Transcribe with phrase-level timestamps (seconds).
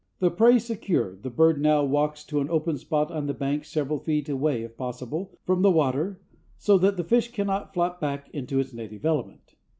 [0.17, 3.99] The prey secured, the bird now walks to an open spot on the bank several
[3.99, 6.19] feet away, if possible, from the water
[6.57, 9.53] so that the fish cannot flop back into its native element.